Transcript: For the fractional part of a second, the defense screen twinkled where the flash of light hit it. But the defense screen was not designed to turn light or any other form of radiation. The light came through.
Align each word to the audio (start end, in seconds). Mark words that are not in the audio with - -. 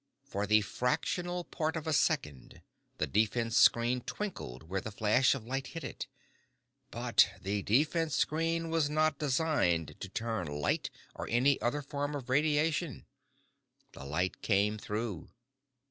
For 0.23 0.47
the 0.47 0.61
fractional 0.61 1.43
part 1.43 1.75
of 1.75 1.85
a 1.85 1.93
second, 1.93 2.63
the 2.97 3.05
defense 3.05 3.55
screen 3.55 4.01
twinkled 4.01 4.63
where 4.63 4.81
the 4.81 4.89
flash 4.89 5.35
of 5.35 5.45
light 5.45 5.67
hit 5.77 5.83
it. 5.83 6.07
But 6.89 7.29
the 7.39 7.61
defense 7.61 8.15
screen 8.15 8.71
was 8.71 8.89
not 8.89 9.19
designed 9.19 9.99
to 9.99 10.09
turn 10.09 10.47
light 10.47 10.89
or 11.13 11.27
any 11.29 11.61
other 11.61 11.83
form 11.83 12.15
of 12.15 12.31
radiation. 12.31 13.05
The 13.91 14.03
light 14.03 14.41
came 14.41 14.79
through. 14.79 15.29